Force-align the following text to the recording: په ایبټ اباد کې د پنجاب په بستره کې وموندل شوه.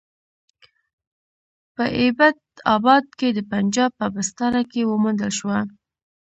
په 1.75 1.83
ایبټ 1.99 2.37
اباد 2.75 3.05
کې 3.19 3.29
د 3.33 3.39
پنجاب 3.51 3.91
په 3.99 4.07
بستره 4.15 4.61
کې 4.71 4.81
وموندل 4.85 5.31
شوه. 5.39 5.59